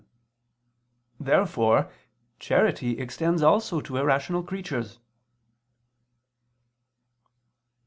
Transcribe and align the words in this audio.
Therefore 1.19 1.91
charity 2.39 2.97
extends 2.97 3.43
also 3.43 3.81
to 3.81 3.97
irrational 3.97 4.41
creatures. 4.41 4.97